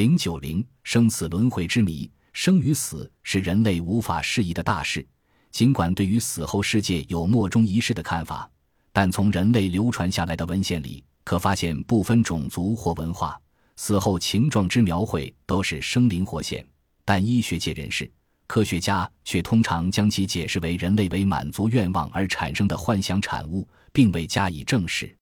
[0.00, 5.06] 零九零生死轮回之谜，生与死是人类无法适宜的大事。
[5.50, 8.50] 尽管对于死后世界有莫衷一是的看法，
[8.94, 13.38] 但从人类流传下来的文献里，可发现不分种族或文化，
[13.76, 16.66] 死后情状之描绘都是生灵活现。
[17.04, 18.10] 但医学界人士。
[18.46, 25.14] 科学家却通常将其解释为人类为满足愿望而产生的幻想产物，并未加以证实。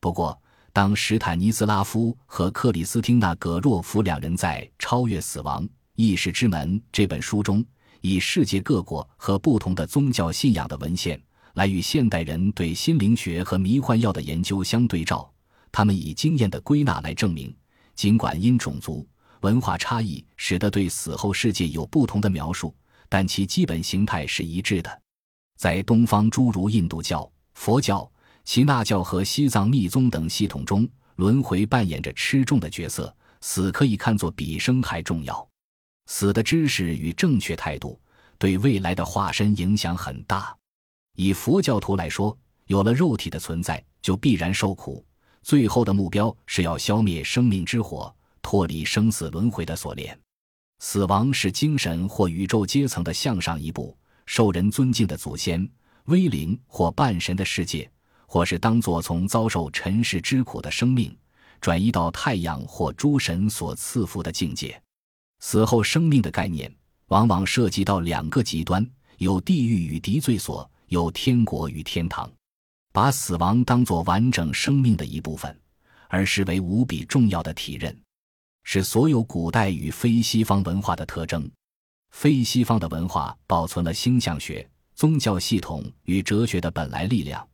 [0.00, 0.36] 不过，
[0.76, 7.64] 当史坦尼斯拉夫和克里斯汀娜·葛洛夫两人在《超越死亡：意识之门》这本书中，
[8.02, 11.18] 以世界各国和不同的宗教信仰的文献
[11.54, 15.32] 来与现代人对心灵学和迷幻药的研究相对照，
[15.72, 17.56] 他们以经验的归纳来证明，
[17.94, 19.08] 尽管因种族。
[19.40, 22.76] 文化差异使得对死后世界有不同的描述，
[23.08, 25.02] 但其基本形态是一致的。
[25.56, 28.06] 在东方，诸如印度教、佛教、
[28.46, 33.14] 耆那教和西藏密宗等系统中，轮回扮演着吃重的角色。
[33.42, 35.46] 死可以看作比生还重要。
[36.06, 38.00] 死的知识与正确态度
[38.38, 40.56] 对未来的化身影响很大。
[41.16, 45.04] 以佛教徒来说，有了肉体的存在，就必然受苦，
[45.42, 48.12] 最后的目标是要消灭生命之火。
[48.42, 50.16] 脱离生死轮回的锁链，
[50.78, 55.68] 死亡是精神或宇宙阶层的向上一步，受人尊敬的祖先、
[56.04, 57.90] 威灵或半神的世界，
[58.26, 61.16] 或是当作从遭受尘世之苦的生命
[61.60, 64.80] 转移到太阳或诸神所赐福的境界。
[65.40, 66.72] 死后生命的概念
[67.08, 68.86] 往往涉及到两个极端：
[69.18, 72.30] 有地狱与敌罪所，有天国与天堂。
[72.92, 75.54] 把死亡当作完整生命的一部分，
[76.08, 77.94] 而视为无比重要的体认。
[78.64, 81.48] 是所有古代与非西方文化的特征。
[82.10, 87.46] 非西方的文化保存了星象学、宗教系统与哲学的本来力量，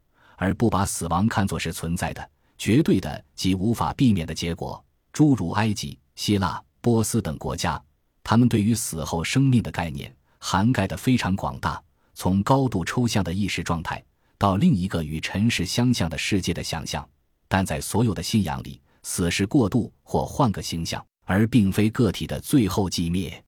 [0.43, 4.84] 而不把死亡看作是存在的、绝对的及无法避免的结果。
[5.12, 7.81] 诸如埃及、希腊、波斯等国家，
[8.25, 11.81] 他们对于死后生命的概念涵盖的非常广大，
[12.15, 14.03] 从高度抽象的意识状态
[14.37, 17.09] 到另一个与尘世相像的世界的想象。
[17.47, 23.41] 但在所有的信仰里，死是过渡或换个形象，而并非个体的最后寂灭。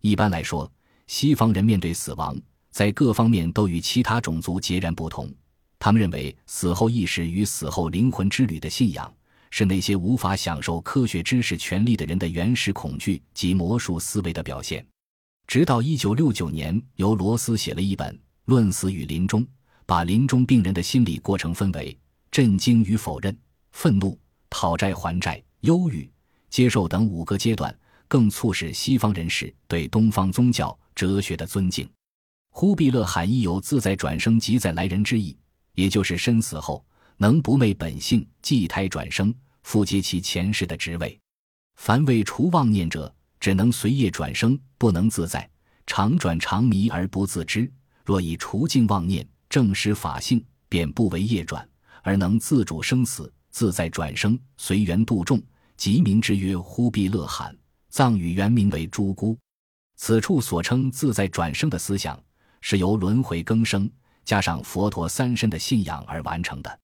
[0.00, 0.72] 一般来说，
[1.06, 2.34] 西方人面对死亡，
[2.70, 5.30] 在各方面都与其他种族截然不同。
[5.80, 9.12] 他们认为，死后意识与死后灵魂之旅的信仰，
[9.50, 14.86] 是那些无法享受科学知识权利的人的原始恐惧及魔术思维的表现。
[15.48, 18.14] 直到一九六九年，由罗斯写了一本
[18.44, 19.42] 《论死与临终》，
[19.86, 21.98] 把临终病人的心理过程分为
[22.30, 23.36] 震惊与否认、
[23.72, 24.16] 愤怒。
[24.52, 26.10] 讨债还债、忧郁、
[26.48, 27.72] 接受等五个阶段，
[28.08, 31.88] 更促使西方人士对东方宗教哲学的尊敬。
[32.50, 35.36] 忽必勒罕意有自在转生即在来人之意，
[35.80, 36.84] 也就是身死后
[37.16, 41.18] 能不昧本性，祭胎转生，复接其前世的职位。
[41.76, 45.48] 凡未除妄念者，只能随业转生，不能自在，
[45.86, 47.70] 常转常迷而不自知。
[48.04, 51.66] 若以除尽妄念，正实法性，便不为业转，
[52.02, 53.32] 而能自主生死。
[53.50, 55.42] 自在转生，随缘度众，
[55.78, 57.56] 即名之曰忽必勒罕。
[57.88, 59.34] 藏语原名为朱姑。
[59.96, 62.22] 此处所称自在转生的思想，
[62.60, 63.90] 是由轮回更生
[64.24, 66.80] 加上佛陀三身的信仰而完成的。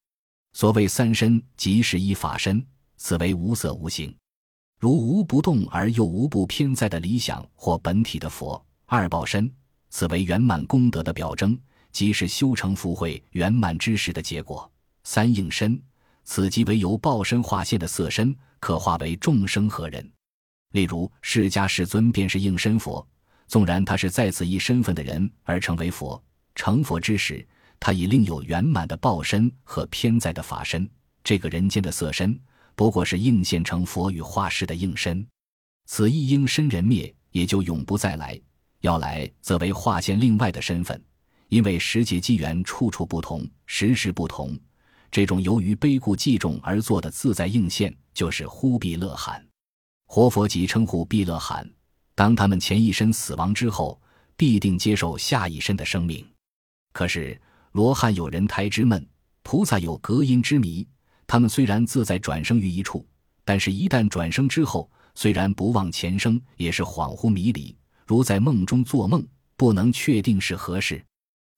[0.53, 2.65] 所谓三身，即是一法身，
[2.97, 4.15] 此为无色无形，
[4.79, 9.53] 如无不动而又无不偏在的理想或本体的佛；二报身，
[9.91, 11.59] 此为圆满功德的表征，
[11.93, 14.71] 即是修成福慧圆满之时的结果；
[15.05, 15.81] 三应身。
[16.25, 20.11] 此即为由报身化现的色身，可化为众生和人。
[20.73, 23.07] 例如，释迦世尊便是应身佛，
[23.47, 26.21] 纵然他是在此一身份的人而成为佛，
[26.57, 27.47] 成佛之时，
[27.79, 30.89] 他已另有圆满的报身和偏在的法身。
[31.23, 32.37] 这个人间的色身，
[32.75, 35.25] 不过是应现成佛与化世的应身。
[35.85, 38.35] 此一应身人灭，也就永不再来；
[38.81, 41.01] 要来，则为化现另外的身份。
[41.49, 44.59] 因为时节机缘处处不同，时时不同。
[45.13, 49.47] 这种由于悲故计重而做的自在应现，就是忽必勒罕。
[50.07, 51.69] 活佛即称呼必勒罕。
[52.15, 54.01] 当他们前一身死亡之后，
[54.37, 56.27] 必定接受下一身的生命。
[56.97, 57.39] 可是
[57.73, 59.07] 罗汉有人胎之闷，
[59.43, 60.89] 菩萨有隔音之谜。
[61.27, 63.07] 他们虽然自在转生于一处，
[63.45, 67.77] 但是一旦转生之后，虽然不忘前生，也是恍惚迷离，
[68.07, 69.23] 如在梦中做梦，
[69.59, 71.05] 不能确定是何事。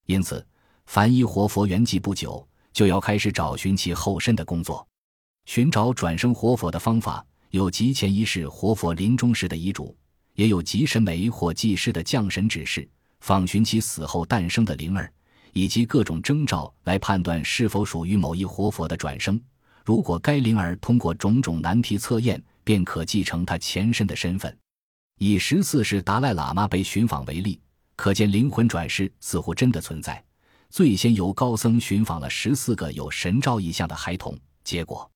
[0.07, 0.45] 因此，
[0.87, 2.45] 凡一活佛圆寂不久。
[2.73, 4.87] 就要开始找寻其后身的工作，
[5.47, 9.97] 寻找转生活佛的方法，有集前一世活佛临终时的遗嘱，
[10.35, 12.89] 也有集神媒或祭师的降神指示，
[13.21, 15.13] 访寻其死后诞生的灵儿，
[15.53, 19.41] 以及各种征兆来判断是否属于某一活佛的转生。
[19.85, 24.55] 如果该灵儿通过种种难题测验，便可继承他前身的身份。
[25.19, 27.61] 以十四世达赖喇嘛被寻访为例，
[27.97, 30.23] 可见灵魂转世似乎真的存在。
[30.71, 35.11] 最先由高僧寻访了十四个有神照意象的孩童，结果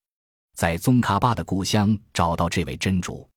[0.55, 3.28] 在宗喀巴的故乡找到这位真主。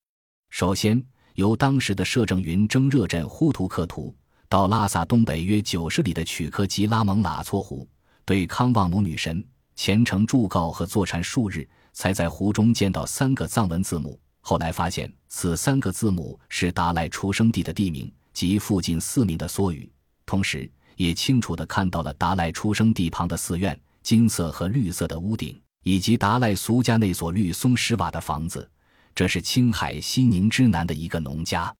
[0.49, 1.03] 首先，
[1.33, 4.15] 由当时的摄政云征热镇呼图克图
[4.55, 7.85] 到拉萨东北约九十里的曲科吉拉蒙喇措湖，
[8.23, 14.17] 对康旺姆女神虔诚祝告和坐禅数日，才在湖中见到三个藏文字母。
[14.39, 19.91] 后来发现，此三个字母是达赖出生地的地名及附近寺名的缩语，
[20.25, 20.71] 同时。
[20.95, 28.71] 也清楚地看到了达赖出生地旁的寺院，金色和绿色的屋顶，以及达赖俗家那所绿松石瓦的房子。
[29.13, 31.75] 这是青海西宁之南的一个农家。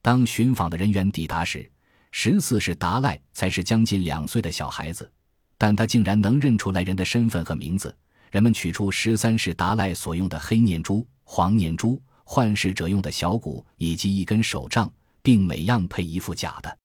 [0.00, 1.70] 当寻访的人员抵达时，
[2.16, 5.10] 十四是达赖才是将近两岁的小孩子，
[5.58, 7.94] 但他竟然能认出来人的身份和名字。
[8.30, 14.88] 人们取出十三是达赖所用的黑念珠、黄念珠，幻视者用的小鼓以及一根手杖，
[15.22, 16.78] 并每样配一副假的。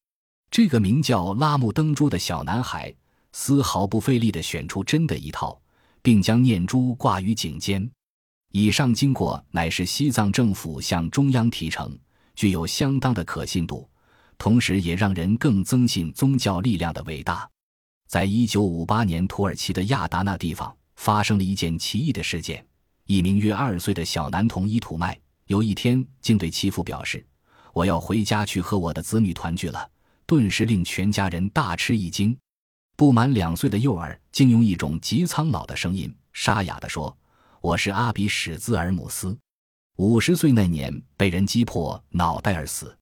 [0.49, 2.91] 这个名叫拉木登珠的小男孩，
[3.31, 5.61] 丝毫不费力地选出真的一套，
[6.01, 7.87] 并将念珠挂于颈间。
[8.51, 11.95] 以上经过乃是西藏政府向中央提呈，
[12.35, 13.87] 具有相当的可信度，
[14.39, 17.47] 同时也让人更增信宗教力量的伟大。
[18.07, 22.65] 在一九五八年，土耳其的亚达那地方发生了一件奇异的事件：
[23.05, 27.23] 一名约二岁的小男童伊土麦，有一天竟对其父表示
[27.73, 29.87] ：“我要回家去和我的子女团聚了。”
[30.25, 32.37] 顿时令全家人大吃一惊。
[32.95, 37.15] 不满两岁的幼儿竟用一种极苍老的声音沙哑地说
[37.61, 39.37] ：“我是阿比史兹尔姆斯，
[39.97, 42.95] 五十岁那年被人击破脑袋而死。”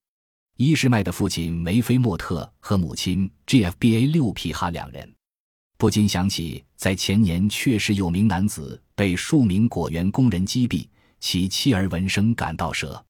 [0.60, 5.08] 伊什麦的父亲梅菲莫特和母亲 GFBA 六皮哈两人，
[5.76, 10.84] 不禁想起在前年确实有名男子被数名果园工人击毙，
[11.20, 13.00] 其妻儿闻声赶到舍，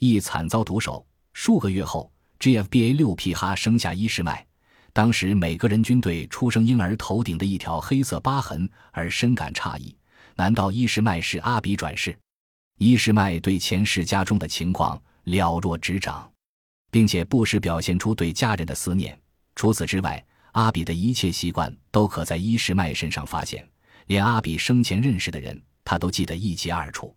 [0.00, 1.04] 亦惨遭毒手。
[1.32, 2.12] 数个月后。
[2.38, 4.44] GFBA 六 P 哈生下伊什麦，
[4.92, 9.96] 当时每个人均对出生婴儿头顶的一条黑色疤痕而深感诧异。
[10.34, 12.14] 难道伊什麦是阿比转世？
[12.78, 16.28] 伊什麦对前世家中的情况了若指掌，
[16.92, 19.18] 并且不时表现出对家人的思念。
[19.56, 23.66] 除此之外，阿比的一切习惯都可在伊什麦身上发现，
[24.06, 27.16] 连阿比生前认识的人，他都记得一清二楚。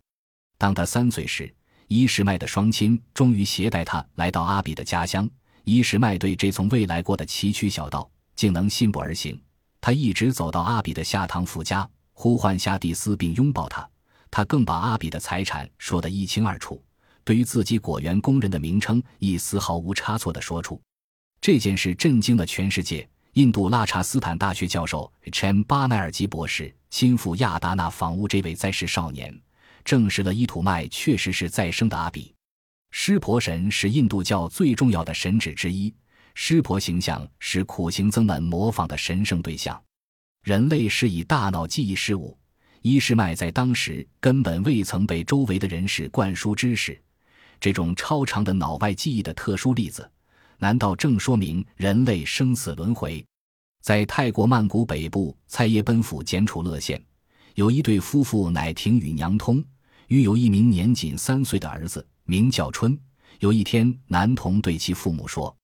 [0.57, 1.53] 当他三岁时，
[1.87, 5.29] 伊什麦的双亲终于携带他来到阿比的家乡。
[5.65, 9.37] 伊什麦对这从未来过的崎岖小道竟能信步而行。
[9.81, 13.87] 他一直走到阿比的下堂夫家，呼唤夏蒂斯并拥抱他。
[14.31, 16.81] 他更把阿比的财产说得一清二楚，
[17.25, 20.79] 对于自己果园工人的名称亦丝毫无差错地说出。
[21.41, 23.07] 这件事震惊了全世界。
[23.33, 25.61] 印度拉查斯坦大学教授 H.M.
[25.63, 29.37] 巴奈尔吉博士亲赴亚达那访问这位在世少年。
[29.83, 32.33] 证实了伊土麦确实是再生的阿比。
[32.91, 35.93] 湿婆神是印度教最重要的神祇之一，
[36.33, 39.79] 湿婆形象是苦行僧们模仿的神圣对象。
[40.43, 42.37] 人类是以大脑记忆事物，
[42.81, 46.99] 伊什麦在当时根本未曾被周围的人士灌输知识。
[47.65, 50.07] 这种超长的脑外记忆的特殊例子，
[50.59, 53.25] 难道正说明人类生死轮回？
[53.81, 57.03] 在泰国曼谷北部蔡耶奔府简楚勒县，
[57.55, 59.65] 有一对夫妇乃廷与娘通。
[60.09, 62.95] 育有一名年仅三岁的儿子，名叫春。
[63.39, 65.57] 有一天，男童对其父母说：“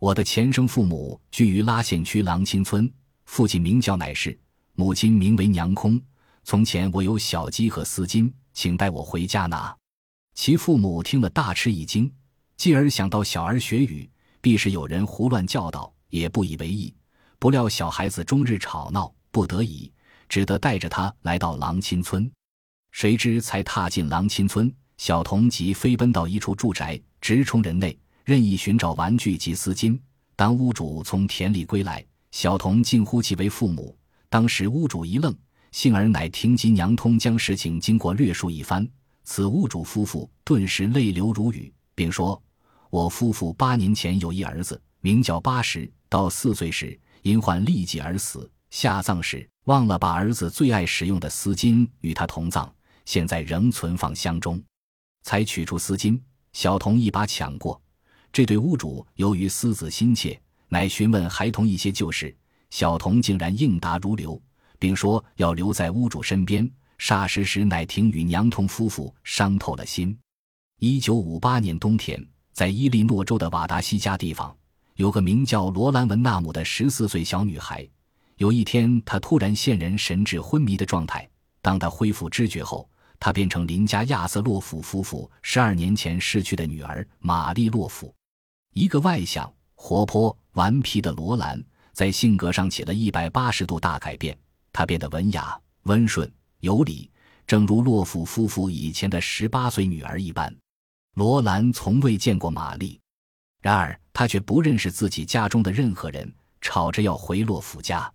[0.00, 2.92] 我的前生父母居于拉县区郎青村，
[3.24, 4.36] 父亲名叫乃氏，
[4.74, 6.02] 母亲名为娘空。
[6.42, 9.72] 从前我有小鸡和丝巾，请带我回家拿。”
[10.36, 12.12] 其父母听了大吃一惊，
[12.58, 14.08] 继而想到小儿学语
[14.42, 16.94] 必是有人胡乱教导，也不以为意。
[17.38, 19.90] 不料小孩子终日吵闹，不得已
[20.28, 22.30] 只得带着他来到郎钦村。
[22.92, 29.98] 谁知才踏进狼亲村，小童即飞奔到一处住宅，直冲人内，任意寻找玩具及丝巾。
[30.36, 33.96] 当屋主从田里归来，小童竟呼其为父母。
[34.28, 35.34] 当时屋主一愣，
[35.72, 38.86] 幸而乃庭吉娘通将事情经过略述一番，
[39.26, 42.40] 此屋主夫妇顿时泪流如雨，并说
[42.90, 52.72] ：“我夫妇八年前有一儿子，名叫八十，到四岁时因患痢疾而死，下葬时忘了把儿子最爱使用的丝巾与他同葬。”
[53.04, 54.62] 现在仍存放箱中，
[55.22, 56.20] 才取出丝巾，
[56.52, 57.80] 小童一把抢过。
[58.32, 62.36] 这对屋主由于思子心切，乃询问孩童一些旧事，
[62.70, 64.40] 小童竟然应答如流，
[64.78, 66.68] 并说要留在屋主身边。
[66.98, 70.16] 霎时时，乃廷与娘童夫妇伤透了心。
[70.78, 72.22] 一九五八年冬天，
[72.52, 74.54] 在伊利诺州的瓦达西加地方，
[74.96, 77.88] 有个名叫罗兰文纳姆的十四岁小女孩。
[78.36, 81.28] 有一天，她突然现人神志昏迷的状态。
[81.62, 82.88] 当她恢复知觉后，
[83.18, 88.14] 她变成邻家亚瑟洛夫夫妇十二年前逝去的女儿玛丽洛夫。
[88.74, 91.62] 一个外向、活泼、顽皮的罗兰，
[91.92, 94.36] 在性格上起了一百八十度大改变。
[94.70, 97.10] 她变得文雅、温顺、有礼，
[97.46, 100.54] 正如洛夫夫妇以前的十八岁女儿一般。
[101.14, 103.00] 罗兰从未见过玛丽，
[103.62, 108.12] 然而他却不认识自己家中的任何人，吵着要回洛夫家。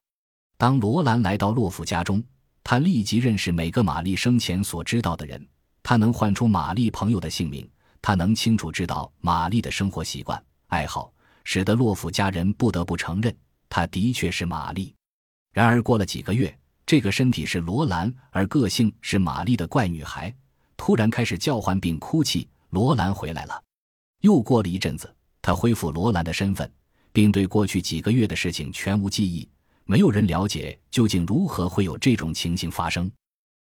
[0.57, 2.23] 当罗兰来到洛夫家中，
[2.63, 5.47] 他立即认识每个玛丽生前所知道的人。
[5.81, 7.67] 他能唤出玛丽朋友的姓名，
[8.03, 11.11] 他能清楚知道玛丽的生活习惯、爱好，
[11.43, 13.35] 使得洛夫家人不得不承认，
[13.67, 14.93] 她的确是玛丽。
[15.51, 16.55] 然而，过了几个月，
[16.91, 20.35] 这个身体是罗兰，而个性是玛丽的怪女孩，
[20.75, 22.49] 突然开始叫唤并哭泣。
[22.71, 23.63] 罗兰回来了。
[24.19, 25.09] 又过了一阵子，
[25.41, 26.69] 他恢复罗兰的身份，
[27.13, 29.47] 并对过去几个月的事情全无记忆。
[29.85, 33.09] 没有人了解究竟如何会有这种情形发生。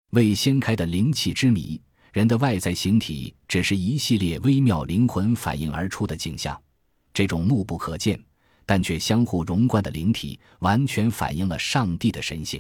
[0.10, 1.80] 未掀开的灵气之谜，
[2.12, 6.60] 人的外在形体只是一系列微妙灵魂反映而出的景象。
[7.14, 8.20] 这种目不可见
[8.66, 12.60] 但却相互融贯的灵体，完全反映了上帝的神性。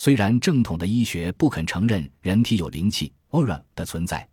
[0.00, 4.26] 虽然正统的医学不肯承认人体有灵气 （aura） 的存在，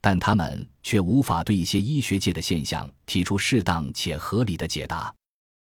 [0.00, 5.12] 但他们却无法对一些医学界的现象提出适当且合理的解答。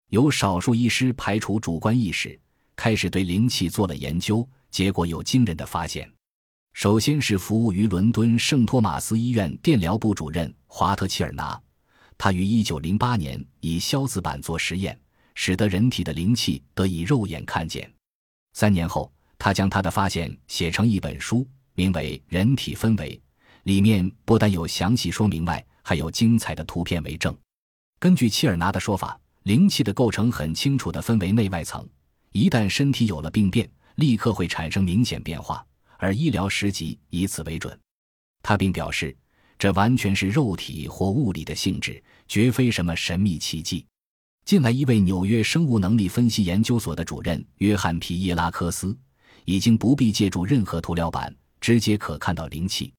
[0.10, 2.38] 有少数医师排除主观意识，
[2.76, 6.12] 开始对灵气做了研究，结果有惊人的发现。
[6.74, 11.58] 首先是服务于伦敦圣托马斯医院电疗部主任华特·切尔纳，
[12.18, 15.00] 他于1908年以消子板做实验，
[15.34, 17.90] 使得人体的灵气得以肉眼看见。
[18.52, 23.16] 三年后，他将他的发现写成一本书，名为《人体氛围》，
[23.64, 27.36] 里面不但有详细说明外，还有精彩的图片为证。
[28.00, 29.20] 根据切尔纳的说法。
[29.46, 31.88] 灵气的构成很清楚地分为内外层，
[32.32, 35.64] 一旦身体有了病变，立刻会产生明显变化，
[36.00, 37.80] 而医疗时级以此为准。
[38.42, 39.16] 他并表示，
[39.60, 43.86] 这完全是肉体或物理的性质，绝非什么神秘奇迹。
[44.46, 48.98] 近来，一位纽约生物能力分析研究所的主任约翰皮耶拉克斯，
[49.46, 52.94] 已经不必借助任何涂料板，直接可看到灵气。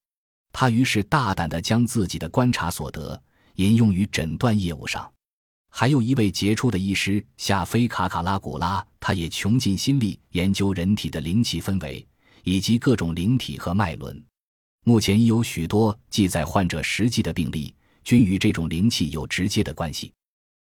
[0.52, 3.20] 他于是大胆地将自己的观察所得
[3.56, 5.12] 引用于诊断业务上。
[5.68, 12.06] 还有一位杰出的医师夏菲卡卡拉古拉，他也穷尽心力研究人体的灵气氛围
[12.44, 14.24] 以及各种灵体和脉轮。
[14.84, 17.74] 目前已有许多记载患者实际的病例，
[18.04, 20.12] 均与这种灵气有直接的关系。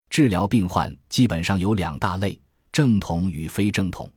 [0.10, 2.38] 治疗病患基本上有两大类：
[2.72, 4.12] 正统与非正统。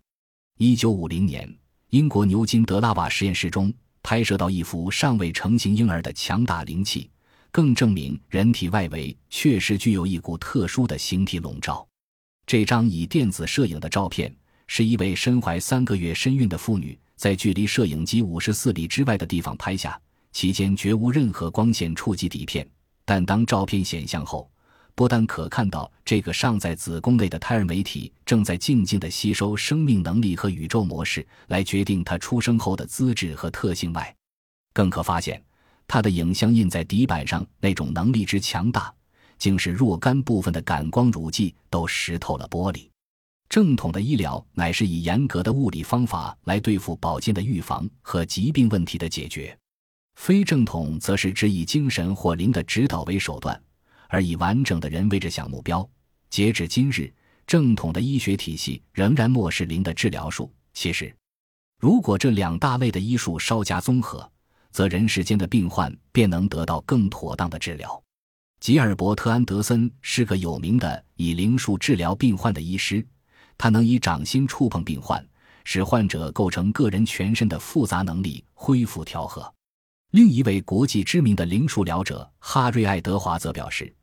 [0.61, 1.49] 一九五零年，
[1.91, 3.73] 英国牛津德拉瓦实验室中
[4.03, 7.09] 拍摄到一幅尚未成型婴儿的强大灵气。
[7.53, 11.87] 更证明人体外围确实具有一股特殊的形体笼罩。
[12.45, 14.35] 这张以电子摄影的照片，
[14.67, 19.97] 是一位身怀三个月身孕的妇女在距离摄影机五十四里之外的地方拍下，
[20.33, 22.69] 期间绝无任何光线触及底片。
[23.05, 24.51] 但当照片显像后，
[24.99, 34.13] 不但可看到这个尚在子宫内的胎儿媒体正在静静地吸收生命能力和宇宙模式来决定它出生后的资质和特性外，
[34.75, 35.41] 更可发现。
[35.87, 38.93] 它的影像印在底板上，那种能力之强大，
[39.39, 42.89] 竟是若干部分的感光乳剂都蚀透了玻璃。
[43.49, 49.57] 正统的医疗乃是以严格的物理方法来对付保健的预防和疾病问题的解决，
[50.17, 53.63] 非正统则是只以精神或灵的指导为手段，
[54.09, 55.89] 而以完整的人为着想目标。
[56.29, 57.13] 截至今日，
[57.47, 60.53] 正统的医学体系仍然漠视灵的治疗术。
[60.75, 61.15] 其实，
[61.81, 64.31] 如果这两大类的医术稍加综合，
[64.71, 68.03] 则人世间的病患便能得到更妥当的治疗。
[68.61, 73.07] 吉尔伯特·安德森是个有名的以灵术治疗病患的医师，
[73.57, 75.25] 他能以掌心触碰病患，
[75.65, 79.53] 使患者构成个人全身的复杂能力恢复调和。
[80.11, 83.95] 另一位国际知名的灵术疗者哈瑞·爱德华则表示，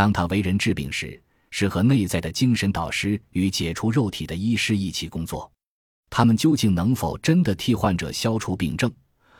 [0.00, 5.52] 当他为人治病时，是和内在的精神导师与解除肉体的医师一起工作。
[6.08, 8.90] 他们究竟能否真的替患者消除病症？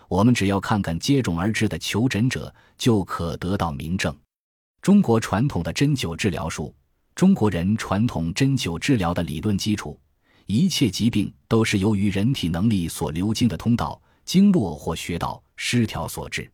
[0.06, 4.14] 我们只要看看接踵而至的求诊者，就可得到明证。
[4.82, 6.74] 中国传统的针灸治疗术，
[7.14, 9.98] 中国人传统针灸治疗的理论基础，
[10.44, 16.52] 一切疾病都是由于人体能力所流经的通道——经络或穴道失调所致。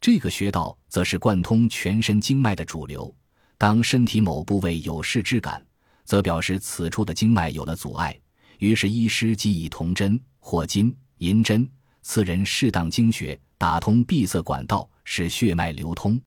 [0.00, 3.12] 这个穴道则是贯通全身经脉的主流。
[3.60, 5.62] 当身体某部位有事之感，
[6.06, 8.18] 则表示此处的经脉有了阻碍。
[8.58, 11.70] 于是医师即以铜针或金银针。
[12.00, 16.18] 刺人适当经穴，打通闭塞管道，使血脉流通。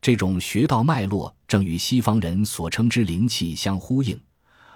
[0.00, 4.18] 这种穴道脉络正与西方人所称之灵气相呼应，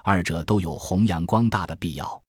[0.02, 2.22] 二者都有弘扬光大的必要。